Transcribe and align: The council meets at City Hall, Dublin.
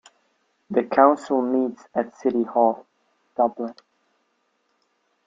The 0.71 0.81
council 0.85 1.43
meets 1.43 1.83
at 1.93 2.17
City 2.17 2.41
Hall, 2.41 2.87
Dublin. 3.37 3.75